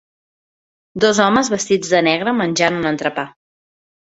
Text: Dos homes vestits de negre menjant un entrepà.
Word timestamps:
Dos 1.03 1.19
homes 1.25 1.51
vestits 1.55 1.93
de 1.97 2.01
negre 2.09 2.35
menjant 2.39 2.81
un 2.81 2.89
entrepà. 2.95 3.29